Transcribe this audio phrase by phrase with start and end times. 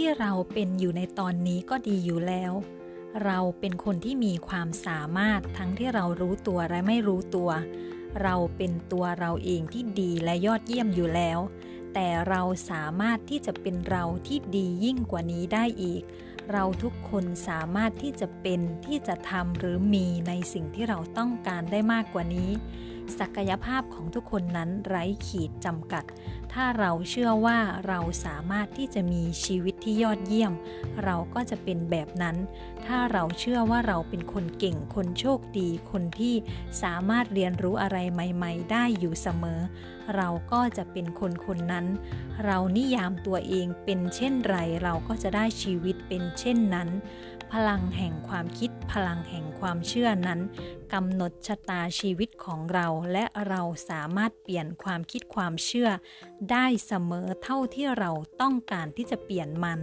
[0.00, 2.52] ที่เราเป็นอยู่ในตอนนี้ก็ดีอยู่แล้ว
[3.24, 7.50] เราเป็นคนที่มีความสามารถทั้งที่เรารู้ตัวและไม่รู้ตัว
[8.22, 11.38] เราเป็นตัวเราเองที่ดีและยอดเยี่ยมอยู่แล้ว
[11.94, 16.02] แต่เราสามารถที่จะเป็นเราที่ดียิ่งกว่านี้ได้อีก
[16.52, 22.50] เราทุกคนสามารถที่จะเป็นที่จะทำหรือมีในสิ่งที่เราต้องการได้มากกว่านี้
[23.18, 26.04] ศักยภาพของทุกคนนั้นไร้ขีดจำกัด
[26.60, 30.52] ถ้าเราเชื่อว่าเราสามารถที่จะมีชีวิตที่ยอดเยี่ยม
[31.04, 32.36] เราก็จะเป็นแบบนั้น
[32.86, 36.34] ถ้าเราเชื่อว่าเราเป็นคนเก่ง คนโชคดี คนที่
[36.82, 39.60] สามารถเรียนรู้อะไรใหม่ ๆ ได้อยู่เสมอ
[40.16, 41.86] เราก็จะเป็นคนคนนั้น
[42.44, 46.88] เรานิยามตัวเองเป็นเช่นไร เราก็จะได้ชีวิตเป็นเช่นนั้น
[47.52, 50.40] พลังแห่งความคิด พลังแห่งความเชื่อนั้น
[50.92, 55.90] กำหนดชะตาชีวิตของเราและเราสามารถเปลี่ยนความคิดความเชื่อ
[56.50, 59.80] ได้เสมอเท่าที่เราต้องการที่จะเปลี่ยนมัน